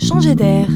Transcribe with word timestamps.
changer 0.00 0.34
d'air. 0.34 0.66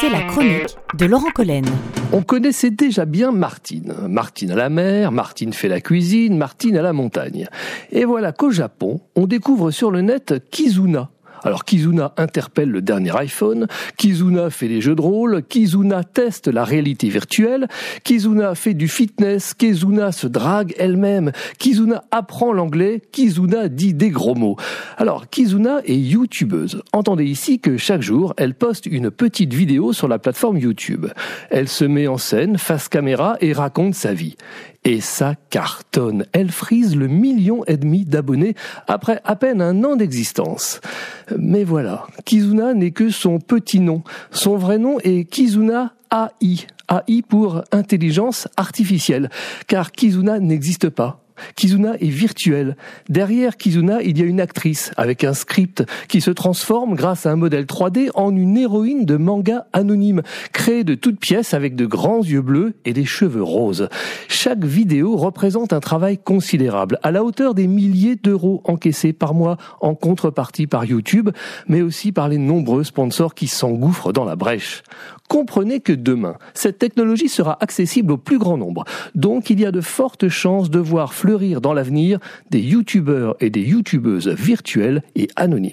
C'est 0.00 0.10
la 0.10 0.22
chronique 0.22 0.76
de 0.98 1.06
Laurent 1.06 1.30
Collen. 1.34 1.64
On 2.12 2.22
connaissait 2.22 2.70
déjà 2.70 3.04
bien 3.04 3.32
Martine. 3.32 3.94
Martine 4.08 4.52
à 4.52 4.56
la 4.56 4.68
mer, 4.68 5.12
Martine 5.12 5.52
fait 5.52 5.68
la 5.68 5.80
cuisine, 5.80 6.36
Martine 6.36 6.76
à 6.76 6.82
la 6.82 6.92
montagne. 6.92 7.48
Et 7.90 8.04
voilà 8.04 8.32
qu'au 8.32 8.50
Japon, 8.50 9.00
on 9.16 9.26
découvre 9.26 9.70
sur 9.70 9.90
le 9.90 10.00
net 10.00 10.34
Kizuna, 10.50 11.10
alors 11.44 11.64
Kizuna 11.64 12.12
interpelle 12.16 12.70
le 12.70 12.82
dernier 12.82 13.16
iPhone, 13.16 13.66
Kizuna 13.96 14.50
fait 14.50 14.68
les 14.68 14.80
jeux 14.80 14.94
de 14.94 15.00
rôle, 15.00 15.42
Kizuna 15.42 16.02
teste 16.02 16.48
la 16.48 16.64
réalité 16.64 17.08
virtuelle, 17.08 17.68
Kizuna 18.02 18.54
fait 18.54 18.74
du 18.74 18.88
fitness, 18.88 19.54
Kizuna 19.54 20.10
se 20.10 20.26
drague 20.26 20.74
elle-même, 20.78 21.32
Kizuna 21.58 22.04
apprend 22.10 22.52
l'anglais, 22.52 23.02
Kizuna 23.12 23.68
dit 23.68 23.94
des 23.94 24.10
gros 24.10 24.34
mots. 24.34 24.56
Alors 24.96 25.28
Kizuna 25.28 25.80
est 25.84 25.96
youtubeuse. 25.96 26.82
Entendez 26.92 27.24
ici 27.24 27.60
que 27.60 27.76
chaque 27.76 28.02
jour, 28.02 28.34
elle 28.36 28.54
poste 28.54 28.86
une 28.86 29.10
petite 29.10 29.52
vidéo 29.52 29.92
sur 29.92 30.08
la 30.08 30.18
plateforme 30.18 30.58
YouTube. 30.58 31.06
Elle 31.50 31.68
se 31.68 31.84
met 31.84 32.08
en 32.08 32.18
scène 32.18 32.58
face 32.58 32.88
caméra 32.88 33.36
et 33.40 33.52
raconte 33.52 33.94
sa 33.94 34.14
vie. 34.14 34.36
Et 34.86 35.00
ça 35.00 35.34
cartonne. 35.48 36.26
Elle 36.32 36.50
frise 36.50 36.94
le 36.94 37.08
million 37.08 37.64
et 37.66 37.78
demi 37.78 38.04
d'abonnés 38.04 38.54
après 38.86 39.20
à 39.24 39.34
peine 39.34 39.62
un 39.62 39.82
an 39.82 39.96
d'existence. 39.96 40.80
Mais 41.38 41.64
voilà, 41.64 42.06
Kizuna 42.24 42.74
n'est 42.74 42.90
que 42.90 43.10
son 43.10 43.38
petit 43.38 43.80
nom. 43.80 44.02
Son 44.30 44.56
vrai 44.56 44.78
nom 44.78 44.98
est 45.00 45.28
Kizuna 45.28 45.94
AI. 46.10 46.66
AI 46.88 47.22
pour 47.22 47.62
intelligence 47.72 48.48
artificielle. 48.56 49.30
Car 49.66 49.92
Kizuna 49.92 50.38
n'existe 50.38 50.90
pas. 50.90 51.23
Kizuna 51.56 51.94
est 52.00 52.08
virtuelle. 52.08 52.76
Derrière 53.08 53.56
Kizuna, 53.56 54.02
il 54.02 54.18
y 54.18 54.22
a 54.22 54.24
une 54.24 54.40
actrice 54.40 54.92
avec 54.96 55.24
un 55.24 55.34
script 55.34 55.84
qui 56.08 56.20
se 56.20 56.30
transforme 56.30 56.94
grâce 56.94 57.26
à 57.26 57.32
un 57.32 57.36
modèle 57.36 57.64
3D 57.64 58.10
en 58.14 58.34
une 58.34 58.56
héroïne 58.56 59.04
de 59.04 59.16
manga 59.16 59.66
anonyme, 59.72 60.22
créée 60.52 60.84
de 60.84 60.94
toutes 60.94 61.20
pièces 61.20 61.54
avec 61.54 61.76
de 61.76 61.86
grands 61.86 62.22
yeux 62.22 62.42
bleus 62.42 62.74
et 62.84 62.92
des 62.92 63.04
cheveux 63.04 63.42
roses. 63.42 63.88
Chaque 64.28 64.64
vidéo 64.64 65.16
représente 65.16 65.72
un 65.72 65.80
travail 65.80 66.18
considérable, 66.18 66.98
à 67.02 67.10
la 67.10 67.24
hauteur 67.24 67.54
des 67.54 67.66
milliers 67.66 68.16
d'euros 68.16 68.62
encaissés 68.64 69.12
par 69.12 69.34
mois 69.34 69.56
en 69.80 69.94
contrepartie 69.94 70.66
par 70.66 70.84
YouTube, 70.84 71.30
mais 71.68 71.82
aussi 71.82 72.12
par 72.12 72.28
les 72.28 72.38
nombreux 72.38 72.84
sponsors 72.84 73.34
qui 73.34 73.46
s'engouffrent 73.46 74.12
dans 74.12 74.24
la 74.24 74.36
brèche. 74.36 74.82
Comprenez 75.28 75.80
que 75.80 75.92
demain, 75.92 76.36
cette 76.52 76.78
technologie 76.78 77.28
sera 77.28 77.56
accessible 77.60 78.12
au 78.12 78.18
plus 78.18 78.38
grand 78.38 78.58
nombre. 78.58 78.84
Donc 79.14 79.48
il 79.48 79.58
y 79.58 79.66
a 79.66 79.72
de 79.72 79.80
fortes 79.80 80.28
chances 80.28 80.70
de 80.70 80.78
voir 80.78 81.14
fleurir 81.24 81.62
dans 81.62 81.72
l'avenir 81.72 82.18
des 82.50 82.60
youtubeurs 82.60 83.34
et 83.40 83.48
des 83.48 83.62
youtubeuses 83.62 84.28
virtuelles 84.28 85.02
et 85.16 85.28
anonymes. 85.36 85.72